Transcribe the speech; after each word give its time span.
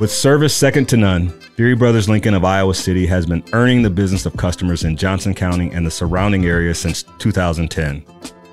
With 0.00 0.10
service 0.10 0.56
second 0.56 0.88
to 0.88 0.96
none, 0.96 1.28
Deery 1.58 1.78
Brothers 1.78 2.08
Lincoln 2.08 2.32
of 2.32 2.42
Iowa 2.42 2.72
City 2.72 3.06
has 3.08 3.26
been 3.26 3.44
earning 3.52 3.82
the 3.82 3.90
business 3.90 4.24
of 4.24 4.34
customers 4.34 4.84
in 4.84 4.96
Johnson 4.96 5.34
County 5.34 5.70
and 5.72 5.84
the 5.84 5.90
surrounding 5.90 6.46
area 6.46 6.74
since 6.74 7.02
2010. 7.18 8.02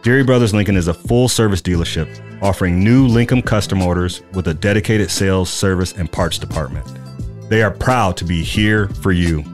Deery 0.01 0.25
Brothers 0.25 0.53
Lincoln 0.53 0.75
is 0.75 0.89
a 0.89 0.93
full 0.93 1.29
service 1.29 1.61
dealership 1.61 2.09
offering 2.41 2.83
new 2.83 3.07
Lincoln 3.07 3.41
custom 3.41 3.81
orders 3.81 4.23
with 4.33 4.49
a 4.49 4.53
dedicated 4.53 5.09
sales, 5.09 5.49
service, 5.49 5.93
and 5.93 6.11
parts 6.11 6.37
department. 6.37 6.85
They 7.49 7.63
are 7.63 7.71
proud 7.71 8.17
to 8.17 8.25
be 8.25 8.43
here 8.43 8.89
for 8.89 9.13
you. 9.13 9.45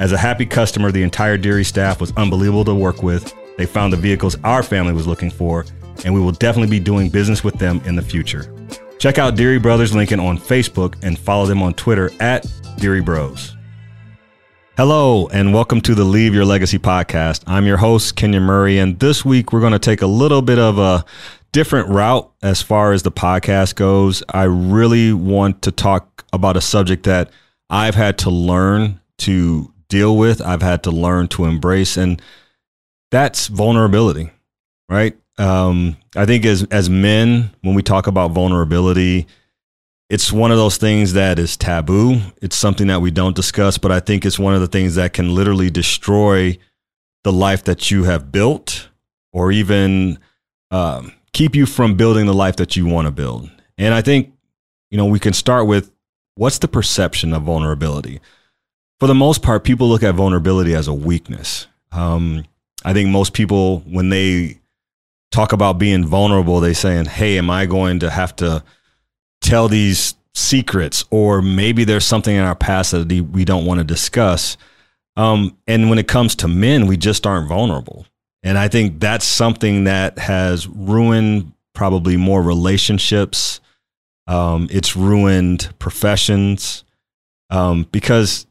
As 0.00 0.10
a 0.10 0.18
happy 0.18 0.44
customer, 0.44 0.90
the 0.90 1.04
entire 1.04 1.38
Deery 1.38 1.64
staff 1.64 2.00
was 2.00 2.12
unbelievable 2.16 2.64
to 2.64 2.74
work 2.74 3.04
with. 3.04 3.32
They 3.56 3.66
found 3.66 3.92
the 3.92 3.96
vehicles 3.96 4.36
our 4.42 4.64
family 4.64 4.92
was 4.92 5.06
looking 5.06 5.30
for, 5.30 5.66
and 6.04 6.12
we 6.12 6.18
will 6.18 6.32
definitely 6.32 6.76
be 6.76 6.84
doing 6.84 7.10
business 7.10 7.44
with 7.44 7.54
them 7.60 7.80
in 7.84 7.94
the 7.94 8.02
future. 8.02 8.52
Check 8.98 9.16
out 9.16 9.36
Deery 9.36 9.62
Brothers 9.62 9.94
Lincoln 9.94 10.18
on 10.18 10.38
Facebook 10.38 10.96
and 11.04 11.16
follow 11.16 11.46
them 11.46 11.62
on 11.62 11.72
Twitter 11.74 12.10
at 12.18 12.42
Deery 12.78 13.04
Bros. 13.04 13.54
Hello, 14.76 15.28
and 15.28 15.54
welcome 15.54 15.80
to 15.82 15.94
the 15.94 16.02
Leave 16.02 16.34
Your 16.34 16.44
Legacy 16.44 16.80
podcast. 16.80 17.44
I'm 17.46 17.64
your 17.64 17.76
host, 17.76 18.16
Kenyon 18.16 18.42
Murray, 18.42 18.78
and 18.78 18.98
this 18.98 19.24
week 19.24 19.52
we're 19.52 19.60
going 19.60 19.72
to 19.72 19.78
take 19.78 20.02
a 20.02 20.06
little 20.08 20.42
bit 20.42 20.58
of 20.58 20.78
a 20.80 21.04
different 21.52 21.88
route 21.88 22.28
as 22.42 22.60
far 22.60 22.90
as 22.90 23.04
the 23.04 23.12
podcast 23.12 23.76
goes. 23.76 24.24
I 24.30 24.44
really 24.44 25.12
want 25.12 25.62
to 25.62 25.70
talk 25.70 26.24
about 26.32 26.56
a 26.56 26.60
subject 26.60 27.04
that 27.04 27.30
I've 27.70 27.94
had 27.94 28.18
to 28.18 28.30
learn 28.30 29.00
to 29.18 29.72
deal 29.88 30.16
with, 30.16 30.40
I've 30.40 30.62
had 30.62 30.82
to 30.82 30.90
learn 30.90 31.28
to 31.28 31.44
embrace, 31.44 31.96
and 31.96 32.20
that's 33.12 33.46
vulnerability, 33.46 34.32
right? 34.88 35.16
Um, 35.38 35.96
I 36.16 36.26
think 36.26 36.44
as 36.44 36.64
as 36.64 36.90
men, 36.90 37.50
when 37.62 37.74
we 37.74 37.82
talk 37.82 38.06
about 38.06 38.32
vulnerability, 38.32 39.26
it's 40.10 40.32
one 40.32 40.50
of 40.50 40.56
those 40.56 40.76
things 40.76 41.12
that 41.12 41.38
is 41.38 41.56
taboo. 41.56 42.20
It's 42.42 42.58
something 42.58 42.88
that 42.88 43.00
we 43.00 43.10
don't 43.10 43.36
discuss, 43.36 43.78
but 43.78 43.92
I 43.92 44.00
think 44.00 44.26
it's 44.26 44.38
one 44.38 44.54
of 44.54 44.60
the 44.60 44.66
things 44.66 44.96
that 44.96 45.12
can 45.12 45.34
literally 45.34 45.70
destroy 45.70 46.58
the 47.24 47.32
life 47.32 47.64
that 47.64 47.90
you 47.90 48.04
have 48.04 48.32
built, 48.32 48.88
or 49.32 49.52
even 49.52 50.18
um, 50.70 51.12
keep 51.32 51.54
you 51.54 51.66
from 51.66 51.96
building 51.96 52.26
the 52.26 52.34
life 52.34 52.56
that 52.56 52.74
you 52.74 52.86
want 52.86 53.06
to 53.06 53.12
build. 53.12 53.50
And 53.76 53.94
I 53.94 54.02
think 54.02 54.32
you 54.90 54.98
know 54.98 55.06
we 55.06 55.20
can 55.20 55.32
start 55.32 55.66
with 55.66 55.92
what's 56.34 56.58
the 56.58 56.68
perception 56.68 57.32
of 57.32 57.42
vulnerability. 57.42 58.20
For 58.98 59.06
the 59.06 59.14
most 59.14 59.42
part, 59.42 59.62
people 59.62 59.88
look 59.88 60.02
at 60.02 60.16
vulnerability 60.16 60.74
as 60.74 60.88
a 60.88 60.94
weakness. 60.94 61.68
Um, 61.92 62.44
I 62.84 62.92
think 62.92 63.10
most 63.10 63.32
people, 63.32 63.80
when 63.80 64.08
they 64.08 64.58
talk 65.30 65.52
about 65.52 65.78
being 65.78 66.06
vulnerable, 66.06 66.60
they 66.60 66.74
saying, 66.74 67.06
"Hey, 67.06 67.38
am 67.38 67.50
I 67.50 67.66
going 67.66 68.00
to 68.00 68.10
have 68.10 68.34
to 68.36 68.62
tell 69.40 69.68
these 69.68 70.14
secrets, 70.34 71.04
or 71.10 71.42
maybe 71.42 71.84
there's 71.84 72.04
something 72.04 72.34
in 72.34 72.42
our 72.42 72.54
past 72.54 72.92
that 72.92 73.10
we 73.32 73.44
don't 73.44 73.66
want 73.66 73.78
to 73.78 73.84
discuss?" 73.84 74.56
Um, 75.16 75.56
and 75.66 75.90
when 75.90 75.98
it 75.98 76.08
comes 76.08 76.34
to 76.36 76.48
men, 76.48 76.86
we 76.86 76.96
just 76.96 77.26
aren't 77.26 77.48
vulnerable, 77.48 78.06
and 78.42 78.56
I 78.56 78.68
think 78.68 79.00
that's 79.00 79.26
something 79.26 79.84
that 79.84 80.18
has 80.18 80.68
ruined 80.68 81.52
probably 81.74 82.16
more 82.16 82.42
relationships. 82.42 83.60
Um, 84.26 84.68
it's 84.70 84.96
ruined 84.96 85.72
professions 85.78 86.84
um, 87.50 87.86
because 87.92 88.46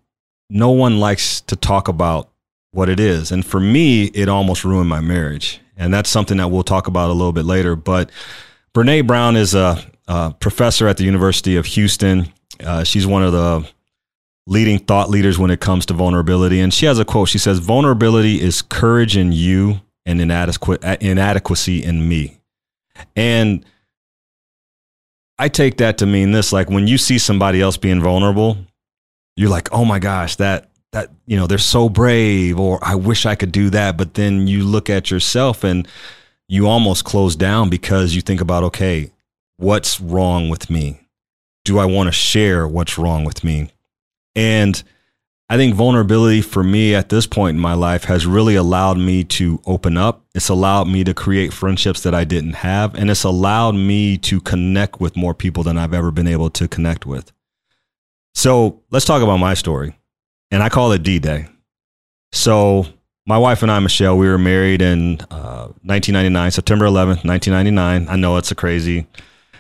no 0.50 0.72
one 0.72 1.00
likes 1.00 1.42
to 1.42 1.56
talk 1.56 1.88
about 1.88 2.30
what 2.72 2.90
it 2.90 3.00
is. 3.00 3.32
And 3.32 3.46
for 3.46 3.60
me, 3.60 4.06
it 4.06 4.30
almost 4.30 4.64
ruined 4.64 4.90
my 4.90 5.02
marriage 5.02 5.62
and 5.78 5.94
that's 5.94 6.10
something 6.10 6.38
that 6.38 6.50
we'll 6.50 6.64
talk 6.64 6.88
about 6.88 7.10
a 7.10 7.14
little 7.14 7.32
bit 7.32 7.46
later. 7.46 7.76
But 7.76 8.12
Brene 8.74 9.06
Brown 9.08 9.36
is 9.36 9.54
a, 9.54 9.82
a 10.08 10.34
professor 10.34 10.88
at 10.88 10.98
the 10.98 11.04
University 11.04 11.56
of 11.56 11.66
Houston. 11.68 12.34
Uh, 12.60 12.84
she's 12.84 13.06
one 13.06 13.24
of 13.24 13.32
the 13.32 13.68
leading 14.48 14.80
thought 14.80 15.10
leaders 15.10 15.38
when 15.38 15.52
it 15.52 15.60
comes 15.60 15.86
to 15.86 15.94
vulnerability, 15.94 16.60
and 16.60 16.74
she 16.74 16.86
has 16.88 17.00
a 17.00 17.06
quote. 17.06 17.30
She 17.30 17.38
says, 17.38 17.60
"Vulnerability 17.60 18.42
is 18.42 18.62
courage 18.62 19.16
in 19.16 19.32
you 19.32 19.82
and 20.06 20.20
inadequacy 20.20 21.84
in 21.84 22.10
me," 22.10 22.40
and 23.16 23.64
I 25.38 25.50
take 25.50 25.78
that 25.78 26.00
to 26.00 26.08
mean 26.08 26.32
this: 26.32 26.52
like 26.52 26.70
when 26.70 26.88
you 26.88 26.98
see 26.98 27.20
somebody 27.20 27.62
else 27.62 27.78
being 27.78 28.02
vulnerable, 28.02 28.58
you're 29.36 29.50
like, 29.52 29.72
"Oh 29.72 29.86
my 29.86 30.00
gosh, 30.00 30.38
that 30.38 30.72
that 30.94 31.10
you 31.26 31.36
know 31.36 31.48
they're 31.48 31.58
so 31.58 31.90
brave 31.90 32.60
or 32.60 32.80
i 32.82 32.96
wish 32.96 33.26
i 33.26 33.36
could 33.36 33.52
do 33.52 33.70
that 33.70 33.98
but 33.98 34.14
then 34.14 34.48
you 34.48 34.64
look 34.64 34.90
at 34.90 35.12
yourself 35.12 35.64
and 35.64 35.88
you 36.48 36.68
almost 36.68 37.04
close 37.04 37.36
down 37.36 37.70
because 37.70 38.16
you 38.16 38.22
think 38.22 38.42
about 38.42 38.64
okay 38.64 39.12
what's 39.58 40.00
wrong 40.00 40.50
with 40.50 40.70
me? 40.70 41.02
Do 41.66 41.80
i 41.80 41.86
want 41.86 42.08
to 42.08 42.14
share 42.14 42.68
what's 42.68 42.98
wrong 42.98 43.26
with 43.26 43.44
me? 43.44 43.70
And 44.36 44.82
i 45.50 45.58
think 45.58 45.76
vulnerability 45.76 46.42
for 46.42 46.64
me 46.64 46.94
at 46.94 47.10
this 47.10 47.26
point 47.26 47.56
in 47.56 47.62
my 47.62 47.74
life 47.74 48.06
has 48.06 48.26
really 48.26 48.56
allowed 48.56 48.98
me 48.98 49.24
to 49.24 49.62
open 49.66 49.98
up. 49.98 50.26
It's 50.36 50.50
allowed 50.50 50.88
me 50.88 51.04
to 51.04 51.14
create 51.14 51.54
friendships 51.54 52.02
that 52.04 52.16
i 52.16 52.24
didn't 52.24 52.54
have 52.54 52.96
and 52.96 53.10
it's 53.10 53.24
allowed 53.24 53.76
me 53.76 54.18
to 54.20 54.40
connect 54.40 55.00
with 55.02 55.18
more 55.18 55.34
people 55.34 55.64
than 55.64 55.78
i've 55.78 55.94
ever 55.94 56.12
been 56.12 56.28
able 56.28 56.50
to 56.52 56.68
connect 56.68 57.06
with. 57.06 57.32
So 58.36 58.84
let's 58.92 59.06
talk 59.06 59.22
about 59.22 59.38
my 59.38 59.54
story 59.54 59.96
and 60.52 60.64
I 60.64 60.70
call 60.70 60.92
it 60.92 61.04
D 61.04 61.20
Day. 61.20 61.48
So 62.32 62.86
my 63.28 63.38
wife 63.38 63.62
and 63.62 63.70
I, 63.70 63.80
Michelle, 63.80 64.18
we 64.18 64.28
were 64.28 64.38
married 64.38 64.82
in 64.82 65.20
uh, 65.30 65.68
1999, 65.84 66.52
September 66.52 66.86
11th, 66.86 67.26
1999. 67.26 68.08
I 68.08 68.16
know 68.16 68.38
it's 68.38 68.52
a 68.52 68.56
crazy, 68.56 69.06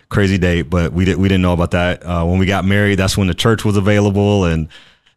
crazy 0.10 0.38
date, 0.38 0.64
but 0.64 0.94
we 0.94 1.04
didn't 1.04 1.20
we 1.20 1.28
didn't 1.28 1.42
know 1.42 1.54
about 1.54 1.72
that 1.72 2.04
uh, 2.06 2.24
when 2.24 2.40
we 2.40 2.46
got 2.46 2.64
married. 2.66 2.96
That's 2.96 3.18
when 3.18 3.28
the 3.28 3.34
church 3.34 3.66
was 3.66 3.76
available, 3.76 4.46
and 4.46 4.70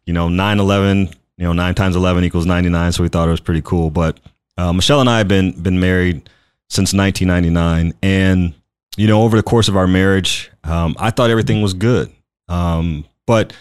you 0.05 0.13
know, 0.13 0.27
9/11, 0.27 1.13
you 1.37 1.45
know, 1.45 1.53
nine 1.53 1.75
times 1.75 1.95
11 1.95 2.23
equals 2.25 2.45
99. 2.45 2.91
So 2.91 3.03
we 3.03 3.09
thought 3.09 3.27
it 3.27 3.31
was 3.31 3.39
pretty 3.39 3.61
cool. 3.61 3.89
But 3.89 4.19
uh, 4.57 4.73
Michelle 4.73 4.99
and 4.99 5.09
I 5.09 5.19
have 5.19 5.29
been 5.29 5.53
been 5.53 5.79
married 5.79 6.29
since 6.69 6.93
1999, 6.93 7.93
and 8.03 8.53
you 8.97 9.07
know, 9.07 9.23
over 9.23 9.37
the 9.37 9.43
course 9.43 9.69
of 9.69 9.77
our 9.77 9.87
marriage, 9.87 10.51
um, 10.65 10.95
I 10.99 11.11
thought 11.11 11.29
everything 11.29 11.61
was 11.61 11.73
good, 11.73 12.11
um, 12.49 13.05
but 13.25 13.53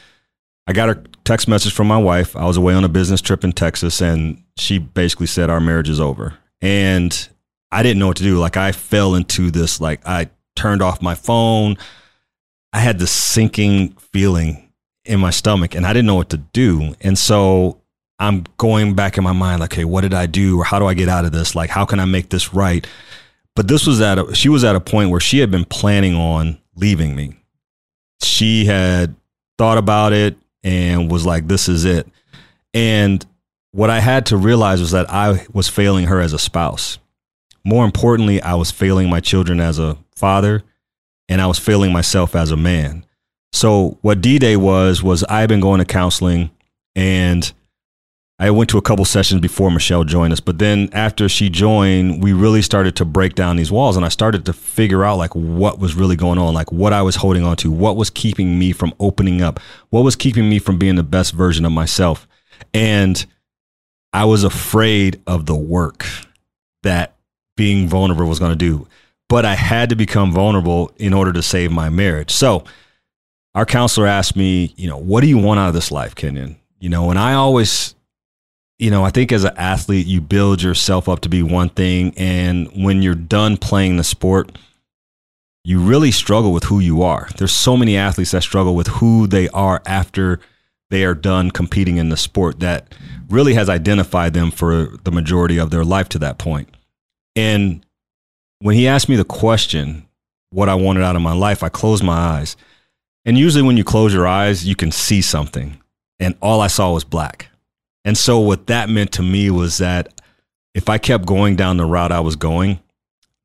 I 0.66 0.72
got 0.72 0.88
a 0.88 1.02
text 1.24 1.48
message 1.48 1.72
from 1.72 1.88
my 1.88 1.98
wife. 1.98 2.36
I 2.36 2.44
was 2.44 2.56
away 2.56 2.74
on 2.74 2.84
a 2.84 2.88
business 2.88 3.20
trip 3.20 3.44
in 3.44 3.52
Texas, 3.52 4.00
and 4.00 4.42
she 4.56 4.78
basically 4.78 5.26
said 5.26 5.50
our 5.50 5.60
marriage 5.60 5.88
is 5.88 6.00
over. 6.00 6.34
And 6.60 7.28
I 7.72 7.82
didn't 7.82 7.98
know 7.98 8.08
what 8.08 8.18
to 8.18 8.22
do. 8.22 8.38
Like 8.38 8.56
I 8.56 8.72
fell 8.72 9.14
into 9.14 9.50
this. 9.50 9.80
Like 9.80 10.06
I 10.06 10.30
turned 10.56 10.82
off 10.82 11.02
my 11.02 11.14
phone. 11.14 11.76
I 12.72 12.78
had 12.78 12.98
this 12.98 13.10
sinking 13.10 13.90
feeling 14.12 14.70
in 15.04 15.18
my 15.18 15.30
stomach, 15.30 15.74
and 15.74 15.86
I 15.86 15.92
didn't 15.92 16.06
know 16.06 16.14
what 16.14 16.30
to 16.30 16.36
do. 16.36 16.94
And 17.00 17.18
so 17.18 17.80
I'm 18.18 18.44
going 18.58 18.94
back 18.94 19.18
in 19.18 19.24
my 19.24 19.32
mind, 19.32 19.60
like, 19.60 19.72
hey, 19.72 19.84
what 19.84 20.02
did 20.02 20.14
I 20.14 20.26
do, 20.26 20.60
or 20.60 20.64
how 20.64 20.78
do 20.78 20.86
I 20.86 20.94
get 20.94 21.08
out 21.08 21.24
of 21.24 21.32
this? 21.32 21.54
Like, 21.54 21.70
how 21.70 21.84
can 21.84 21.98
I 21.98 22.04
make 22.04 22.28
this 22.28 22.52
right? 22.52 22.86
But 23.56 23.66
this 23.66 23.86
was 23.86 24.00
at 24.00 24.18
a, 24.18 24.34
she 24.34 24.48
was 24.48 24.62
at 24.62 24.76
a 24.76 24.80
point 24.80 25.10
where 25.10 25.20
she 25.20 25.38
had 25.38 25.50
been 25.50 25.64
planning 25.64 26.14
on 26.14 26.58
leaving 26.76 27.16
me. 27.16 27.34
She 28.22 28.66
had 28.66 29.16
thought 29.58 29.78
about 29.78 30.12
it 30.12 30.36
and 30.62 31.10
was 31.10 31.26
like, 31.26 31.48
this 31.48 31.68
is 31.68 31.84
it. 31.84 32.06
And 32.74 33.24
what 33.72 33.90
I 33.90 34.00
had 34.00 34.26
to 34.26 34.36
realize 34.36 34.80
was 34.80 34.90
that 34.90 35.10
I 35.10 35.46
was 35.52 35.68
failing 35.68 36.06
her 36.06 36.20
as 36.20 36.32
a 36.32 36.38
spouse. 36.38 36.98
More 37.64 37.84
importantly, 37.84 38.42
I 38.42 38.54
was 38.54 38.70
failing 38.70 39.08
my 39.08 39.20
children 39.20 39.60
as 39.60 39.78
a 39.78 39.98
father 40.14 40.62
and 41.28 41.40
I 41.40 41.46
was 41.46 41.58
failing 41.58 41.92
myself 41.92 42.34
as 42.34 42.50
a 42.50 42.56
man. 42.56 43.04
So 43.52 43.98
what 44.02 44.20
D-Day 44.20 44.56
was 44.56 45.02
was 45.02 45.24
I 45.24 45.40
had 45.40 45.48
been 45.48 45.60
going 45.60 45.78
to 45.78 45.84
counseling 45.84 46.50
and 46.94 47.52
I 48.40 48.50
went 48.50 48.70
to 48.70 48.78
a 48.78 48.82
couple 48.82 49.04
sessions 49.04 49.42
before 49.42 49.70
Michelle 49.70 50.02
joined 50.02 50.32
us, 50.32 50.40
but 50.40 50.58
then 50.58 50.88
after 50.92 51.28
she 51.28 51.50
joined, 51.50 52.22
we 52.22 52.32
really 52.32 52.62
started 52.62 52.96
to 52.96 53.04
break 53.04 53.34
down 53.34 53.56
these 53.56 53.70
walls 53.70 53.98
and 53.98 54.06
I 54.06 54.08
started 54.08 54.46
to 54.46 54.54
figure 54.54 55.04
out 55.04 55.18
like 55.18 55.34
what 55.34 55.78
was 55.78 55.94
really 55.94 56.16
going 56.16 56.38
on, 56.38 56.54
like 56.54 56.72
what 56.72 56.94
I 56.94 57.02
was 57.02 57.16
holding 57.16 57.44
on 57.44 57.56
to, 57.58 57.70
what 57.70 57.96
was 57.96 58.08
keeping 58.08 58.58
me 58.58 58.72
from 58.72 58.94
opening 58.98 59.42
up, 59.42 59.60
what 59.90 60.04
was 60.04 60.16
keeping 60.16 60.48
me 60.48 60.58
from 60.58 60.78
being 60.78 60.94
the 60.94 61.02
best 61.02 61.34
version 61.34 61.66
of 61.66 61.72
myself. 61.72 62.26
And 62.72 63.26
I 64.14 64.24
was 64.24 64.42
afraid 64.42 65.20
of 65.26 65.44
the 65.44 65.54
work 65.54 66.06
that 66.82 67.16
being 67.58 67.88
vulnerable 67.88 68.26
was 68.26 68.38
going 68.38 68.52
to 68.52 68.56
do, 68.56 68.88
but 69.28 69.44
I 69.44 69.54
had 69.54 69.90
to 69.90 69.96
become 69.96 70.32
vulnerable 70.32 70.92
in 70.96 71.12
order 71.12 71.34
to 71.34 71.42
save 71.42 71.72
my 71.72 71.90
marriage. 71.90 72.30
So 72.30 72.64
our 73.54 73.66
counselor 73.66 74.06
asked 74.06 74.34
me, 74.34 74.72
you 74.78 74.88
know, 74.88 74.96
what 74.96 75.20
do 75.20 75.26
you 75.26 75.36
want 75.36 75.60
out 75.60 75.68
of 75.68 75.74
this 75.74 75.92
life, 75.92 76.14
Kenyon? 76.14 76.56
You 76.78 76.88
know, 76.88 77.10
and 77.10 77.18
I 77.18 77.34
always 77.34 77.94
you 78.80 78.90
know, 78.90 79.04
I 79.04 79.10
think 79.10 79.30
as 79.30 79.44
an 79.44 79.52
athlete, 79.58 80.06
you 80.06 80.22
build 80.22 80.62
yourself 80.62 81.06
up 81.06 81.20
to 81.20 81.28
be 81.28 81.42
one 81.42 81.68
thing. 81.68 82.14
And 82.16 82.68
when 82.74 83.02
you're 83.02 83.14
done 83.14 83.58
playing 83.58 83.98
the 83.98 84.04
sport, 84.04 84.58
you 85.64 85.80
really 85.80 86.10
struggle 86.10 86.50
with 86.50 86.64
who 86.64 86.80
you 86.80 87.02
are. 87.02 87.28
There's 87.36 87.52
so 87.52 87.76
many 87.76 87.98
athletes 87.98 88.30
that 88.30 88.42
struggle 88.42 88.74
with 88.74 88.86
who 88.86 89.26
they 89.26 89.50
are 89.50 89.82
after 89.84 90.40
they 90.88 91.04
are 91.04 91.14
done 91.14 91.50
competing 91.50 91.98
in 91.98 92.08
the 92.08 92.16
sport 92.16 92.60
that 92.60 92.94
really 93.28 93.52
has 93.52 93.68
identified 93.68 94.32
them 94.32 94.50
for 94.50 94.96
the 95.04 95.12
majority 95.12 95.58
of 95.58 95.70
their 95.70 95.84
life 95.84 96.08
to 96.10 96.18
that 96.20 96.38
point. 96.38 96.74
And 97.36 97.84
when 98.60 98.76
he 98.76 98.88
asked 98.88 99.10
me 99.10 99.16
the 99.16 99.24
question, 99.24 100.06
what 100.48 100.70
I 100.70 100.74
wanted 100.74 101.02
out 101.02 101.16
of 101.16 101.22
my 101.22 101.34
life, 101.34 101.62
I 101.62 101.68
closed 101.68 102.02
my 102.02 102.16
eyes 102.16 102.56
And 103.26 103.36
usually 103.36 103.62
when 103.62 103.76
you 103.76 103.84
close 103.84 104.14
your 104.14 104.26
eyes, 104.26 104.66
you 104.66 104.74
can 104.74 104.90
see 104.90 105.20
something. 105.20 105.78
And 106.18 106.34
all 106.40 106.60
I 106.62 106.66
saw 106.68 106.92
was 106.92 107.04
black. 107.04 107.49
And 108.04 108.16
so 108.16 108.38
what 108.40 108.66
that 108.68 108.88
meant 108.88 109.12
to 109.12 109.22
me 109.22 109.50
was 109.50 109.78
that 109.78 110.20
if 110.74 110.88
I 110.88 110.98
kept 110.98 111.26
going 111.26 111.56
down 111.56 111.76
the 111.76 111.84
route 111.84 112.12
I 112.12 112.20
was 112.20 112.36
going, 112.36 112.80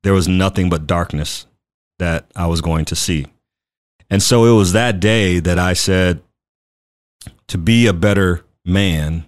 there 0.04 0.14
was 0.14 0.28
nothing 0.28 0.70
but 0.70 0.88
darkness 0.88 1.46
that 2.00 2.26
I 2.36 2.48
was 2.48 2.62
going 2.62 2.86
to 2.86 2.96
see. 2.96 3.26
And 4.10 4.22
so 4.22 4.46
it 4.46 4.56
was 4.56 4.74
that 4.74 5.00
day 5.00 5.40
that 5.40 5.58
I 5.58 5.74
said, 5.74 6.22
to 7.48 7.58
be 7.58 7.88
a 7.88 7.94
better 7.94 8.46
man, 8.64 9.26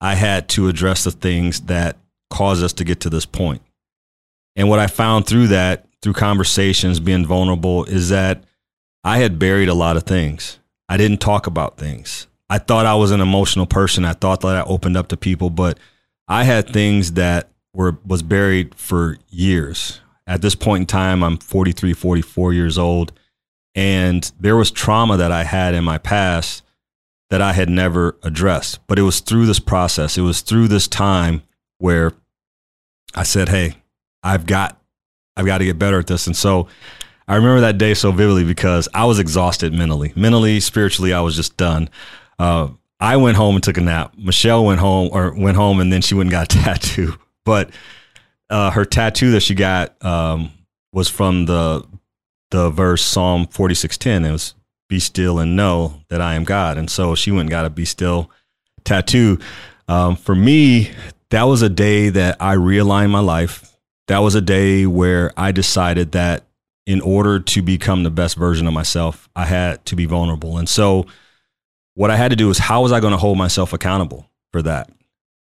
I 0.00 0.14
had 0.14 0.48
to 0.50 0.68
address 0.68 1.04
the 1.04 1.10
things 1.10 1.62
that 1.62 1.96
caused 2.30 2.62
us 2.62 2.72
to 2.74 2.84
get 2.84 3.00
to 3.00 3.10
this 3.10 3.26
point. 3.26 3.62
And 4.56 4.68
what 4.68 4.78
I 4.78 4.86
found 4.86 5.26
through 5.26 5.48
that, 5.48 5.86
through 6.02 6.14
conversations, 6.14 7.00
being 7.00 7.26
vulnerable, 7.26 7.84
is 7.84 8.08
that 8.10 8.44
I 9.04 9.18
had 9.18 9.38
buried 9.38 9.68
a 9.68 9.74
lot 9.74 9.96
of 9.96 10.04
things. 10.04 10.58
I 10.88 10.96
didn't 10.96 11.20
talk 11.20 11.46
about 11.46 11.76
things. 11.76 12.26
I 12.50 12.58
thought 12.58 12.84
I 12.84 12.96
was 12.96 13.12
an 13.12 13.20
emotional 13.20 13.64
person. 13.64 14.04
I 14.04 14.12
thought 14.12 14.40
that 14.40 14.56
I 14.56 14.62
opened 14.62 14.96
up 14.96 15.08
to 15.08 15.16
people, 15.16 15.50
but 15.50 15.78
I 16.26 16.42
had 16.42 16.68
things 16.68 17.12
that 17.12 17.48
were 17.72 17.96
was 18.04 18.22
buried 18.22 18.74
for 18.74 19.18
years. 19.30 20.00
At 20.26 20.42
this 20.42 20.56
point 20.56 20.82
in 20.82 20.86
time, 20.86 21.22
I'm 21.22 21.38
43, 21.38 21.92
44 21.92 22.52
years 22.52 22.76
old, 22.76 23.12
and 23.74 24.30
there 24.38 24.56
was 24.56 24.72
trauma 24.72 25.16
that 25.16 25.30
I 25.30 25.44
had 25.44 25.74
in 25.74 25.84
my 25.84 25.98
past 25.98 26.64
that 27.30 27.40
I 27.40 27.52
had 27.52 27.70
never 27.70 28.16
addressed. 28.24 28.84
But 28.88 28.98
it 28.98 29.02
was 29.02 29.20
through 29.20 29.46
this 29.46 29.60
process, 29.60 30.18
it 30.18 30.22
was 30.22 30.40
through 30.40 30.68
this 30.68 30.88
time 30.88 31.42
where 31.78 32.12
I 33.14 33.22
said, 33.22 33.48
"Hey, 33.48 33.76
I've 34.24 34.46
got 34.46 34.76
I've 35.36 35.46
got 35.46 35.58
to 35.58 35.64
get 35.64 35.78
better 35.78 36.00
at 36.00 36.08
this." 36.08 36.26
And 36.26 36.36
so 36.36 36.66
I 37.28 37.36
remember 37.36 37.60
that 37.60 37.78
day 37.78 37.94
so 37.94 38.10
vividly 38.10 38.42
because 38.42 38.88
I 38.92 39.04
was 39.04 39.20
exhausted 39.20 39.72
mentally, 39.72 40.12
mentally, 40.16 40.58
spiritually. 40.58 41.12
I 41.12 41.20
was 41.20 41.36
just 41.36 41.56
done. 41.56 41.88
Uh, 42.40 42.68
I 42.98 43.18
went 43.18 43.36
home 43.36 43.54
and 43.54 43.62
took 43.62 43.76
a 43.76 43.82
nap. 43.82 44.14
Michelle 44.16 44.64
went 44.64 44.80
home 44.80 45.10
or 45.12 45.34
went 45.34 45.58
home 45.58 45.78
and 45.78 45.92
then 45.92 46.00
she 46.00 46.14
went 46.14 46.28
and 46.28 46.30
got 46.32 46.54
a 46.54 46.58
tattoo. 46.62 47.18
But 47.44 47.70
uh, 48.48 48.70
her 48.70 48.86
tattoo 48.86 49.32
that 49.32 49.40
she 49.40 49.54
got 49.54 50.02
um, 50.04 50.50
was 50.92 51.08
from 51.08 51.44
the 51.44 51.86
the 52.50 52.70
verse 52.70 53.02
Psalm 53.02 53.46
forty 53.46 53.74
six 53.74 53.98
ten. 53.98 54.24
It 54.24 54.32
was 54.32 54.54
"Be 54.88 54.98
still 54.98 55.38
and 55.38 55.54
know 55.54 56.00
that 56.08 56.20
I 56.20 56.34
am 56.34 56.44
God." 56.44 56.78
And 56.78 56.90
so 56.90 57.14
she 57.14 57.30
went 57.30 57.42
and 57.42 57.50
got 57.50 57.66
a 57.66 57.70
"Be 57.70 57.84
still" 57.84 58.30
tattoo. 58.84 59.38
Um, 59.86 60.16
for 60.16 60.34
me, 60.34 60.90
that 61.30 61.44
was 61.44 61.62
a 61.62 61.68
day 61.68 62.08
that 62.08 62.36
I 62.40 62.56
realigned 62.56 63.10
my 63.10 63.20
life. 63.20 63.76
That 64.08 64.18
was 64.18 64.34
a 64.34 64.40
day 64.40 64.86
where 64.86 65.32
I 65.36 65.52
decided 65.52 66.12
that 66.12 66.44
in 66.86 67.00
order 67.02 67.38
to 67.38 67.62
become 67.62 68.02
the 68.02 68.10
best 68.10 68.36
version 68.36 68.66
of 68.66 68.72
myself, 68.72 69.28
I 69.36 69.44
had 69.44 69.84
to 69.86 69.96
be 69.96 70.06
vulnerable. 70.06 70.58
And 70.58 70.68
so, 70.68 71.06
what 71.94 72.10
I 72.10 72.16
had 72.16 72.30
to 72.30 72.36
do 72.36 72.50
is 72.50 72.58
how 72.58 72.82
was 72.82 72.92
I 72.92 73.00
going 73.00 73.12
to 73.12 73.18
hold 73.18 73.38
myself 73.38 73.72
accountable 73.72 74.28
for 74.52 74.62
that? 74.62 74.90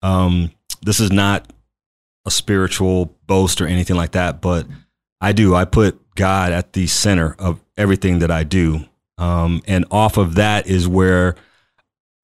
Um, 0.01 0.51
this 0.81 0.99
is 0.99 1.11
not 1.11 1.51
a 2.25 2.31
spiritual 2.31 3.15
boast 3.27 3.61
or 3.61 3.67
anything 3.67 3.95
like 3.95 4.11
that, 4.11 4.41
but 4.41 4.67
I 5.21 5.31
do. 5.31 5.55
I 5.55 5.65
put 5.65 5.99
God 6.15 6.51
at 6.51 6.73
the 6.73 6.87
center 6.87 7.35
of 7.39 7.59
everything 7.77 8.19
that 8.19 8.31
I 8.31 8.43
do. 8.43 8.85
Um, 9.17 9.61
and 9.67 9.85
off 9.91 10.17
of 10.17 10.35
that 10.35 10.67
is 10.67 10.87
where 10.87 11.35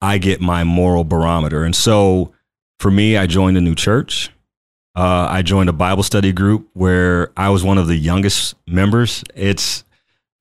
I 0.00 0.18
get 0.18 0.40
my 0.40 0.64
moral 0.64 1.04
barometer. 1.04 1.64
And 1.64 1.74
so 1.74 2.32
for 2.80 2.90
me, 2.90 3.16
I 3.16 3.26
joined 3.26 3.56
a 3.56 3.60
new 3.60 3.74
church. 3.74 4.30
Uh, 4.94 5.26
I 5.30 5.42
joined 5.42 5.70
a 5.70 5.72
Bible 5.72 6.02
study 6.02 6.32
group 6.32 6.68
where 6.74 7.32
I 7.36 7.48
was 7.48 7.64
one 7.64 7.78
of 7.78 7.86
the 7.86 7.96
youngest 7.96 8.54
members. 8.66 9.24
It's 9.34 9.84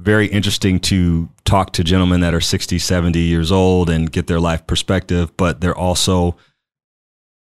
very 0.02 0.28
interesting 0.28 0.80
to 0.80 1.30
talk 1.46 1.74
to 1.74 1.84
gentlemen 1.84 2.22
that 2.22 2.34
are 2.34 2.42
60, 2.42 2.80
70 2.80 3.20
years 3.20 3.52
old 3.52 3.90
and 3.90 4.12
get 4.12 4.28
their 4.28 4.40
life 4.40 4.66
perspective, 4.68 5.36
but 5.38 5.62
they're 5.62 5.78
also 5.78 6.36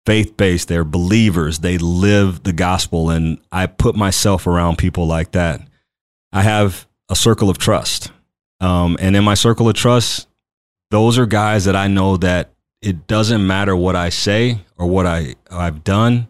faith 0.06 0.36
based. 0.36 0.68
They're 0.68 0.84
believers. 0.84 1.60
They 1.60 1.78
live 1.78 2.42
the 2.42 2.52
gospel. 2.52 3.10
And 3.10 3.38
I 3.52 3.66
put 3.66 3.96
myself 3.96 4.46
around 4.46 4.78
people 4.78 5.06
like 5.06 5.32
that. 5.32 5.60
I 6.32 6.42
have 6.42 6.86
a 7.08 7.16
circle 7.16 7.50
of 7.50 7.58
trust. 7.58 8.10
Um, 8.60 8.96
and 9.00 9.14
in 9.14 9.24
my 9.24 9.34
circle 9.34 9.68
of 9.68 9.74
trust, 9.74 10.28
those 10.90 11.18
are 11.18 11.26
guys 11.26 11.64
that 11.66 11.76
I 11.76 11.86
know 11.86 12.16
that 12.18 12.52
it 12.82 13.06
doesn't 13.06 13.46
matter 13.46 13.76
what 13.76 13.96
I 13.96 14.08
say 14.08 14.60
or 14.76 14.86
what 14.86 15.06
I, 15.06 15.34
I've 15.50 15.84
done 15.84 16.28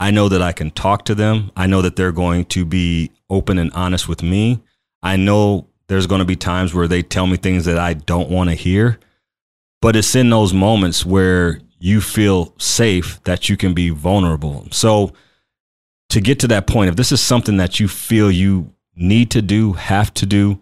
I 0.00 0.10
know 0.10 0.30
that 0.30 0.40
I 0.40 0.52
can 0.52 0.70
talk 0.70 1.04
to 1.04 1.14
them. 1.14 1.52
I 1.54 1.66
know 1.66 1.82
that 1.82 1.94
they're 1.94 2.10
going 2.10 2.46
to 2.46 2.64
be 2.64 3.10
open 3.28 3.58
and 3.58 3.70
honest 3.74 4.08
with 4.08 4.22
me. 4.22 4.62
I 5.02 5.16
know 5.16 5.66
there's 5.88 6.06
going 6.06 6.20
to 6.20 6.24
be 6.24 6.36
times 6.36 6.74
where 6.74 6.88
they 6.88 7.02
tell 7.02 7.26
me 7.26 7.36
things 7.36 7.64
that 7.64 7.78
I 7.78 7.94
don't 7.94 8.30
want 8.30 8.50
to 8.50 8.54
hear. 8.54 8.98
But 9.82 9.96
it's 9.96 10.14
in 10.14 10.30
those 10.30 10.52
moments 10.52 11.06
where 11.06 11.60
you 11.78 12.00
feel 12.00 12.54
safe 12.58 13.22
that 13.24 13.48
you 13.48 13.56
can 13.56 13.72
be 13.74 13.90
vulnerable. 13.90 14.68
So, 14.70 15.12
to 16.10 16.20
get 16.20 16.40
to 16.40 16.48
that 16.48 16.66
point, 16.66 16.90
if 16.90 16.96
this 16.96 17.12
is 17.12 17.20
something 17.20 17.56
that 17.58 17.80
you 17.80 17.88
feel 17.88 18.30
you 18.30 18.72
need 18.96 19.30
to 19.30 19.40
do, 19.40 19.72
have 19.74 20.12
to 20.14 20.26
do, 20.26 20.60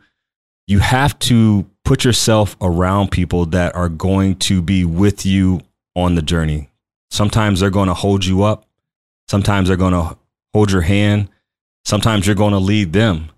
you 0.67 0.79
have 0.79 1.19
to 1.21 1.69
put 1.85 2.05
yourself 2.05 2.57
around 2.61 3.11
people 3.11 3.47
that 3.47 3.75
are 3.75 3.89
going 3.89 4.37
to 4.37 4.61
be 4.61 4.85
with 4.85 5.25
you 5.25 5.63
on 5.97 6.15
the 6.15 6.23
journey. 6.23 6.69
Sometimes 7.11 7.61
they're 7.61 7.71
going 7.71 7.89
to 7.89 7.95
hold 7.95 8.25
you 8.27 8.43
up. 8.43 8.67
Sometimes 9.27 9.69
they're 9.69 9.77
going 9.77 9.95
to 9.95 10.17
hold 10.53 10.71
your 10.71 10.83
hand. 10.83 11.31
Sometimes 11.85 12.27
you're 12.27 12.37
going 12.37 12.53
to 12.53 12.59
lead 12.59 12.93
them. 12.93 13.31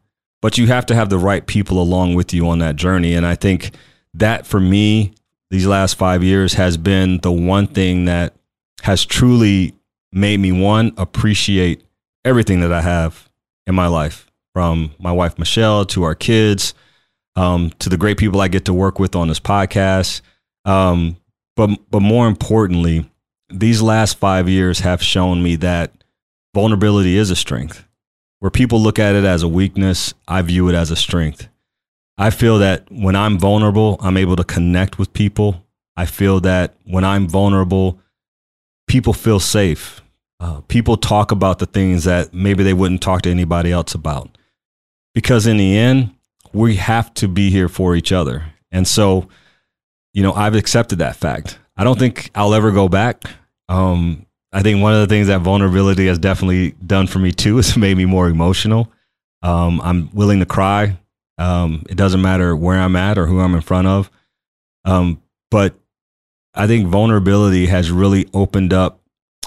But 0.42 0.58
you 0.58 0.66
have 0.68 0.86
to 0.86 0.94
have 0.94 1.10
the 1.10 1.18
right 1.18 1.46
people 1.46 1.80
along 1.80 2.14
with 2.14 2.32
you 2.32 2.48
on 2.48 2.60
that 2.60 2.76
journey. 2.76 3.14
And 3.14 3.26
I 3.26 3.34
think 3.34 3.74
that 4.14 4.46
for 4.46 4.60
me, 4.60 5.12
these 5.50 5.66
last 5.66 5.94
five 5.94 6.22
years 6.22 6.54
has 6.54 6.76
been 6.76 7.18
the 7.18 7.32
one 7.32 7.66
thing 7.66 8.06
that 8.06 8.34
has 8.82 9.04
truly 9.04 9.74
made 10.12 10.40
me 10.40 10.52
one 10.52 10.92
appreciate 10.96 11.84
everything 12.24 12.60
that 12.60 12.72
I 12.72 12.80
have 12.80 13.28
in 13.66 13.74
my 13.74 13.86
life 13.86 14.30
from 14.52 14.92
my 14.98 15.12
wife 15.12 15.38
Michelle 15.38 15.84
to 15.86 16.02
our 16.02 16.14
kids 16.14 16.74
um, 17.36 17.70
to 17.78 17.88
the 17.88 17.96
great 17.96 18.18
people 18.18 18.40
I 18.40 18.48
get 18.48 18.64
to 18.66 18.74
work 18.74 18.98
with 18.98 19.14
on 19.14 19.28
this 19.28 19.40
podcast. 19.40 20.20
Um, 20.64 21.16
but 21.56 21.70
but 21.90 22.00
more 22.00 22.26
importantly, 22.26 23.08
these 23.48 23.82
last 23.82 24.18
five 24.18 24.48
years 24.48 24.80
have 24.80 25.02
shown 25.02 25.42
me 25.42 25.56
that 25.56 25.92
vulnerability 26.54 27.16
is 27.16 27.30
a 27.30 27.36
strength. 27.36 27.86
Where 28.40 28.50
people 28.50 28.80
look 28.80 28.98
at 28.98 29.14
it 29.14 29.24
as 29.24 29.42
a 29.42 29.48
weakness, 29.48 30.14
I 30.26 30.42
view 30.42 30.68
it 30.68 30.74
as 30.74 30.90
a 30.90 30.96
strength. 30.96 31.48
I 32.18 32.30
feel 32.30 32.58
that 32.58 32.86
when 32.90 33.16
I'm 33.16 33.38
vulnerable, 33.38 33.96
I'm 34.00 34.16
able 34.16 34.36
to 34.36 34.44
connect 34.44 34.98
with 34.98 35.12
people. 35.12 35.64
I 35.96 36.06
feel 36.06 36.40
that 36.40 36.74
when 36.84 37.04
I'm 37.04 37.28
vulnerable, 37.28 37.98
people 38.86 39.12
feel 39.12 39.40
safe. 39.40 40.02
Uh, 40.38 40.60
people 40.68 40.96
talk 40.96 41.30
about 41.32 41.58
the 41.58 41.66
things 41.66 42.04
that 42.04 42.32
maybe 42.32 42.62
they 42.62 42.72
wouldn't 42.72 43.02
talk 43.02 43.22
to 43.22 43.30
anybody 43.30 43.70
else 43.72 43.94
about. 43.94 44.36
Because 45.14 45.46
in 45.46 45.58
the 45.58 45.76
end, 45.76 46.14
we 46.52 46.76
have 46.76 47.12
to 47.14 47.28
be 47.28 47.50
here 47.50 47.68
for 47.68 47.94
each 47.94 48.12
other. 48.12 48.44
And 48.72 48.86
so, 48.88 49.28
you 50.12 50.22
know, 50.22 50.32
I've 50.32 50.54
accepted 50.54 50.98
that 50.98 51.16
fact. 51.16 51.58
I 51.76 51.84
don't 51.84 51.98
think 51.98 52.30
I'll 52.34 52.54
ever 52.54 52.70
go 52.70 52.88
back. 52.88 53.22
Um, 53.68 54.26
I 54.52 54.62
think 54.62 54.82
one 54.82 54.92
of 54.92 55.00
the 55.00 55.06
things 55.06 55.28
that 55.28 55.40
vulnerability 55.42 56.06
has 56.06 56.18
definitely 56.18 56.72
done 56.84 57.06
for 57.06 57.18
me 57.18 57.32
too 57.32 57.58
is 57.58 57.76
made 57.76 57.96
me 57.96 58.04
more 58.04 58.28
emotional. 58.28 58.92
Um, 59.42 59.80
I'm 59.82 60.10
willing 60.12 60.40
to 60.40 60.46
cry. 60.46 60.98
Um, 61.38 61.84
it 61.88 61.96
doesn't 61.96 62.20
matter 62.20 62.54
where 62.54 62.78
I'm 62.78 62.96
at 62.96 63.16
or 63.16 63.26
who 63.26 63.40
I'm 63.40 63.54
in 63.54 63.62
front 63.62 63.88
of. 63.88 64.10
Um, 64.84 65.22
but 65.50 65.74
I 66.54 66.66
think 66.66 66.88
vulnerability 66.88 67.66
has 67.66 67.90
really 67.90 68.28
opened 68.34 68.72
up 68.72 69.00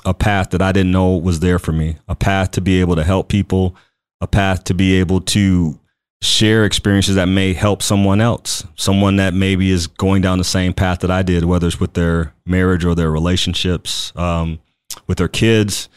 a 0.06 0.14
path 0.14 0.50
that 0.52 0.62
I 0.62 0.72
didn't 0.72 0.92
know 0.92 1.16
was 1.18 1.40
there 1.40 1.60
for 1.60 1.72
me, 1.72 1.98
a 2.08 2.16
path 2.16 2.52
to 2.52 2.62
be 2.62 2.80
able 2.80 2.96
to 2.96 3.04
help 3.04 3.30
people, 3.30 3.76
a 4.22 4.28
path 4.28 4.64
to 4.66 4.74
be 4.74 4.96
able 4.96 5.22
to 5.22 5.80
share 6.22 6.66
experiences 6.66 7.16
that 7.16 7.26
may 7.28 7.54
help 7.54 7.82
someone 7.82 8.22
else, 8.22 8.66
someone 8.76 9.18
that 9.18 9.34
maybe 9.34 9.70
is 9.70 9.88
going 9.88 10.22
down 10.22 10.38
the 10.38 10.44
same 10.44 10.74
path 10.74 11.00
that 11.00 11.12
I 11.12 11.22
did, 11.22 11.46
whether 11.46 11.68
it's 11.68 11.80
with 11.80 11.94
their 11.94 12.34
marriage 12.46 12.86
or 12.86 12.96
their 12.96 13.12
relationships, 13.12 14.14
um, 14.16 14.60
with 15.08 15.18
their 15.18 15.28
kids. 15.28 15.90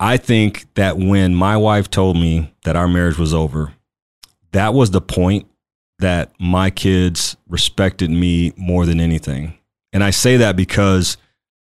I 0.00 0.16
think 0.16 0.66
that 0.74 0.96
when 0.96 1.34
my 1.34 1.56
wife 1.56 1.90
told 1.90 2.16
me 2.16 2.54
that 2.64 2.76
our 2.76 2.88
marriage 2.88 3.18
was 3.18 3.34
over, 3.34 3.72
that 4.52 4.74
was 4.74 4.90
the 4.90 5.00
point 5.00 5.48
that 5.98 6.32
my 6.38 6.70
kids 6.70 7.36
respected 7.48 8.10
me 8.10 8.52
more 8.56 8.86
than 8.86 9.00
anything. 9.00 9.58
And 9.92 10.04
I 10.04 10.10
say 10.10 10.36
that 10.36 10.56
because 10.56 11.16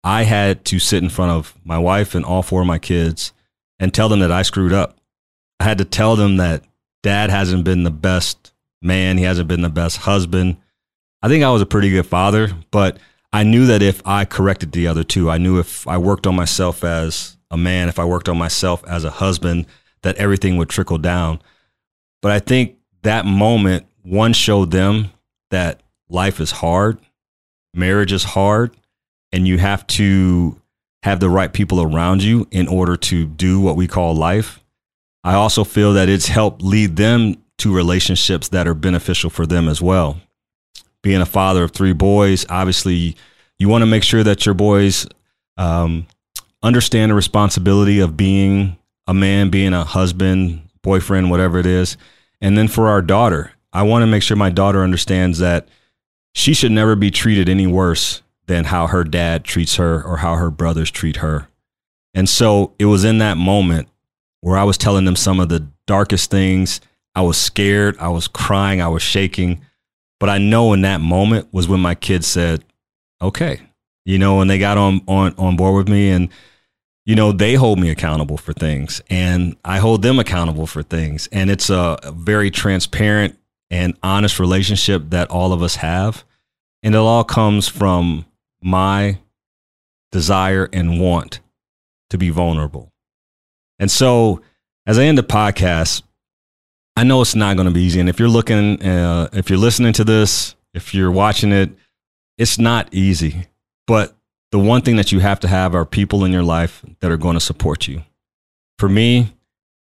I 0.05 0.25
had 0.25 0.65
to 0.67 0.79
sit 0.79 1.03
in 1.03 1.09
front 1.09 1.33
of 1.33 1.55
my 1.65 1.79
wife 1.79 2.15
and 2.15 2.25
all 2.25 2.43
four 2.43 2.61
of 2.61 2.67
my 2.67 2.79
kids 2.79 3.33
and 3.79 3.93
tell 3.93 4.09
them 4.09 4.21
that 4.21 4.33
I 4.33 4.43
screwed 4.43 4.73
up. 4.73 4.97
I 5.59 5.65
had 5.65 5.79
to 5.79 5.85
tell 5.85 6.17
them 6.17 6.37
that 6.37 6.65
dad 7.03 7.31
hasn't 7.31 7.65
been 7.65 7.83
the 7.83 7.91
best 7.91 8.53
man. 8.83 9.17
He 9.19 9.25
hasn't 9.25 9.49
been 9.49 9.63
the 9.63 9.69
best 9.71 9.99
husband. 9.99 10.59
I 11.23 11.29
think 11.29 11.43
I 11.43 11.51
was 11.51 11.63
a 11.63 11.67
pretty 11.67 11.91
good 11.91 12.07
father, 12.07 12.53
but 12.71 12.99
I 13.33 13.43
knew 13.43 13.67
that 13.67 13.83
if 13.83 14.01
I 14.07 14.25
corrected 14.25 14.73
the 14.73 14.87
other 14.87 15.05
two, 15.05 15.31
I 15.31 15.39
knew 15.39 15.59
if 15.59 15.87
I 15.87 15.99
worked 15.99 16.27
on 16.27 16.35
myself 16.35 16.85
as 16.85 17.37
a 17.51 17.57
man, 17.57 17.89
if 17.89 17.99
I 17.99 18.05
worked 18.05 18.29
on 18.29 18.39
myself 18.39 18.85
as 18.87 19.05
a 19.05 19.11
husband, 19.11 19.67
that 20.03 20.17
everything 20.17 20.57
would 20.57 20.69
trickle 20.69 20.99
down. 20.99 21.41
But 22.23 22.33
I 22.33 22.39
think 22.39 22.77
that 23.03 23.27
moment, 23.27 23.87
one 24.03 24.33
showed 24.33 24.71
them 24.71 25.11
that 25.51 25.83
life 26.09 26.41
is 26.41 26.51
hard, 26.51 26.99
marriage 27.75 28.13
is 28.13 28.25
hard, 28.25 28.77
and 29.33 29.47
you 29.47 29.59
have 29.59 29.87
to 29.89 30.61
have 31.03 31.21
the 31.21 31.31
right 31.31 31.53
people 31.53 31.81
around 31.81 32.23
you 32.23 32.49
in 32.51 32.67
order 32.69 32.97
to 32.97 33.27
do 33.27 33.61
what 33.61 33.77
we 33.77 33.87
call 33.87 34.15
life. 34.15 34.61
I 35.23 35.35
also 35.35 35.65
feel 35.65 35.93
that 35.95 36.09
it's 36.09 36.29
helped 36.29 36.63
lead 36.63 36.97
them 36.97 37.43
to 37.59 37.75
relationships 37.75 38.49
that 38.49 38.69
are 38.69 38.75
beneficial 38.75 39.31
for 39.31 39.47
them 39.47 39.69
as 39.69 39.83
well. 39.83 40.21
Being 41.07 41.21
a 41.21 41.27
father 41.27 41.63
of 41.63 41.71
three 41.71 41.93
boys, 41.93 42.45
obviously, 42.49 43.15
you 43.61 43.69
want 43.69 43.83
to 43.83 43.87
make 43.87 44.03
sure 44.03 44.25
that 44.25 44.45
your 44.45 44.57
boys 44.57 45.07
um, 45.57 46.09
understand 46.65 47.13
the 47.13 47.15
responsibility 47.15 48.01
of 48.01 48.17
being 48.17 48.77
a 49.07 49.15
man, 49.15 49.49
being 49.49 49.73
a 49.73 49.85
husband, 49.85 50.69
boyfriend, 50.83 51.31
whatever 51.31 51.61
it 51.61 51.67
is. 51.67 51.97
And 52.41 52.59
then 52.59 52.67
for 52.67 52.89
our 52.89 53.01
daughter, 53.01 53.53
I 53.73 53.85
want 53.85 54.03
to 54.03 54.09
make 54.09 54.25
sure 54.25 54.37
my 54.37 54.51
daughter 54.51 54.83
understands 54.83 55.39
that 55.39 55.69
she 56.35 56.55
should 56.55 56.73
never 56.73 56.97
be 56.97 57.13
treated 57.13 57.49
any 57.49 57.69
worse 57.69 58.23
than 58.49 58.65
how 58.65 58.89
her 58.89 59.05
dad 59.05 59.45
treats 59.45 59.77
her 59.77 60.03
or 60.03 60.17
how 60.17 60.35
her 60.35 60.51
brothers 60.51 60.91
treat 60.91 61.19
her. 61.19 61.47
And 62.15 62.29
so 62.29 62.75
it 62.81 62.87
was 62.87 63.05
in 63.05 63.19
that 63.19 63.37
moment 63.37 63.87
where 64.41 64.57
I 64.57 64.65
was 64.65 64.77
telling 64.77 65.05
them 65.05 65.15
some 65.15 65.39
of 65.39 65.51
the 65.51 65.69
darkest 65.87 66.33
things. 66.33 66.81
I 67.15 67.21
was 67.21 67.37
scared, 67.37 67.97
I 68.01 68.09
was 68.09 68.27
crying, 68.27 68.83
I 68.83 68.89
was 68.89 69.03
shaking. 69.05 69.61
But 70.19 70.31
I 70.31 70.39
know 70.39 70.73
in 70.73 70.83
that 70.83 71.01
moment 71.01 71.49
was 71.53 71.69
when 71.69 71.81
my 71.81 71.95
kids 71.95 72.27
said, 72.27 72.65
okay, 73.21 73.61
you 74.05 74.19
know, 74.19 74.41
and 74.41 74.51
they 74.51 74.59
got 74.59 74.79
on, 74.79 75.03
on, 75.07 75.35
on 75.37 75.57
board 75.57 75.77
with 75.77 75.89
me 75.89 76.11
and, 76.11 76.29
you 77.05 77.15
know, 77.15 77.33
they 77.33 77.55
hold 77.55 77.79
me 77.79 77.91
accountable 77.91 78.37
for 78.37 78.53
things 78.53 79.01
and 79.11 79.57
I 79.65 79.79
hold 79.79 80.03
them 80.03 80.19
accountable 80.19 80.67
for 80.67 80.83
things. 80.83 81.29
And 81.33 81.51
it's 81.51 81.71
a 81.71 81.99
very 82.15 82.51
transparent 82.51 83.39
and 83.71 83.97
honest 84.03 84.39
relationship 84.39 85.11
that 85.11 85.31
all 85.31 85.53
of 85.53 85.63
us 85.63 85.77
have. 85.77 86.25
And 86.83 86.95
it 86.95 86.99
all 86.99 87.25
comes 87.25 87.69
from 87.69 88.27
my 88.63 89.19
desire 90.13 90.69
and 90.73 91.01
want 91.01 91.41
to 92.11 92.19
be 92.19 92.31
vulnerable. 92.31 92.93
And 93.79 93.91
so, 93.91 94.41
as 94.87 94.99
I 94.99 95.05
end 95.05 95.19
the 95.19 95.23
podcast, 95.23 96.03
I 96.97 97.05
know 97.05 97.21
it's 97.21 97.35
not 97.35 97.57
going 97.57 97.69
to 97.69 97.75
be 97.75 97.83
easy. 97.83 98.01
And 98.01 98.09
if 98.09 98.19
you're 98.19 98.29
looking, 98.29 98.83
uh, 98.83 99.29
if 99.33 99.51
you're 99.51 99.59
listening 99.59 99.93
to 99.95 100.05
this, 100.05 100.57
if 100.73 100.95
you're 100.95 101.11
watching 101.11 101.53
it, 101.53 101.71
it's 102.39 102.59
not 102.59 102.93
easy. 102.93 103.47
But 103.87 104.15
the 104.51 104.59
one 104.59 104.83
thing 104.83 104.97
that 104.97 105.13
you 105.13 105.21
have 105.21 105.41
to 105.41 105.49
have 105.49 105.75
are 105.75 105.85
people 105.85 106.25
in 106.25 106.33
your 106.33 106.43
life 106.43 106.83
that 107.01 107.11
are 107.11 107.17
going 107.17 107.35
to 107.35 107.41
support 107.41 107.87
you. 107.87 108.03
For 108.79 108.89
me, 108.89 109.35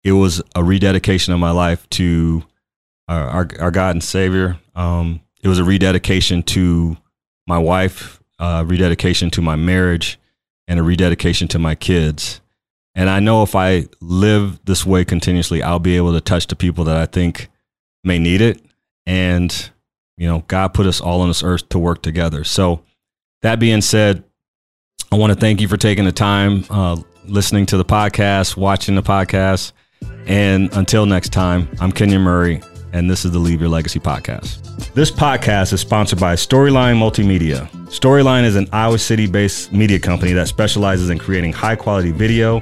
it 0.04 0.12
was 0.12 0.40
a 0.54 0.62
rededication 0.62 1.34
of 1.34 1.40
my 1.40 1.50
life 1.50 1.88
to 1.90 2.44
our, 3.08 3.28
our, 3.28 3.48
our 3.58 3.70
God 3.70 3.96
and 3.96 4.04
Savior. 4.04 4.58
Um, 4.74 5.20
it 5.42 5.48
was 5.48 5.58
a 5.58 5.64
rededication 5.64 6.42
to 6.44 6.96
my 7.46 7.58
wife, 7.58 8.22
uh, 8.38 8.64
rededication 8.66 9.30
to 9.30 9.42
my 9.42 9.56
marriage, 9.56 10.18
and 10.68 10.78
a 10.78 10.82
rededication 10.82 11.48
to 11.48 11.58
my 11.58 11.74
kids. 11.74 12.40
And 13.00 13.08
I 13.08 13.18
know 13.18 13.42
if 13.42 13.54
I 13.54 13.86
live 14.02 14.62
this 14.66 14.84
way 14.84 15.06
continuously, 15.06 15.62
I'll 15.62 15.78
be 15.78 15.96
able 15.96 16.12
to 16.12 16.20
touch 16.20 16.48
the 16.48 16.54
people 16.54 16.84
that 16.84 16.98
I 16.98 17.06
think 17.06 17.48
may 18.04 18.18
need 18.18 18.42
it. 18.42 18.60
And, 19.06 19.70
you 20.18 20.26
know, 20.26 20.44
God 20.48 20.74
put 20.74 20.84
us 20.84 21.00
all 21.00 21.22
on 21.22 21.28
this 21.28 21.42
earth 21.42 21.66
to 21.70 21.78
work 21.78 22.02
together. 22.02 22.44
So, 22.44 22.82
that 23.40 23.58
being 23.58 23.80
said, 23.80 24.22
I 25.10 25.16
want 25.16 25.32
to 25.32 25.38
thank 25.38 25.62
you 25.62 25.66
for 25.66 25.78
taking 25.78 26.04
the 26.04 26.12
time, 26.12 26.66
uh, 26.68 27.00
listening 27.24 27.64
to 27.66 27.78
the 27.78 27.86
podcast, 27.86 28.58
watching 28.58 28.96
the 28.96 29.02
podcast. 29.02 29.72
And 30.26 30.70
until 30.74 31.06
next 31.06 31.32
time, 31.32 31.70
I'm 31.80 31.92
Kenyon 31.92 32.20
Murray, 32.20 32.60
and 32.92 33.10
this 33.10 33.24
is 33.24 33.30
the 33.30 33.38
Leave 33.38 33.62
Your 33.62 33.70
Legacy 33.70 33.98
podcast. 33.98 34.92
This 34.92 35.10
podcast 35.10 35.72
is 35.72 35.80
sponsored 35.80 36.20
by 36.20 36.34
Storyline 36.34 36.96
Multimedia. 36.96 37.66
Storyline 37.86 38.44
is 38.44 38.56
an 38.56 38.68
Iowa 38.72 38.98
City 38.98 39.26
based 39.26 39.72
media 39.72 39.98
company 39.98 40.32
that 40.32 40.48
specializes 40.48 41.08
in 41.08 41.18
creating 41.18 41.54
high 41.54 41.76
quality 41.76 42.12
video, 42.12 42.60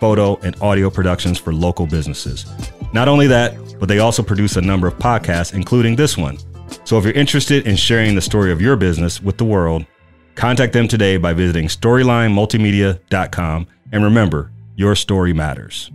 photo, 0.00 0.36
and 0.42 0.60
audio 0.60 0.90
productions 0.90 1.38
for 1.38 1.52
local 1.52 1.86
businesses. 1.86 2.46
Not 2.92 3.06
only 3.06 3.26
that, 3.28 3.54
but 3.78 3.88
they 3.88 4.00
also 4.00 4.22
produce 4.22 4.56
a 4.56 4.60
number 4.60 4.86
of 4.86 4.98
podcasts, 4.98 5.54
including 5.54 5.96
this 5.96 6.16
one. 6.16 6.38
So 6.84 6.98
if 6.98 7.04
you're 7.04 7.14
interested 7.14 7.66
in 7.66 7.76
sharing 7.76 8.14
the 8.14 8.20
story 8.20 8.50
of 8.50 8.60
your 8.60 8.76
business 8.76 9.22
with 9.22 9.36
the 9.36 9.44
world, 9.44 9.86
contact 10.34 10.72
them 10.72 10.88
today 10.88 11.16
by 11.16 11.32
visiting 11.32 11.66
storylinemultimedia.com. 11.66 13.66
And 13.92 14.04
remember, 14.04 14.50
your 14.76 14.94
story 14.94 15.32
matters. 15.32 15.90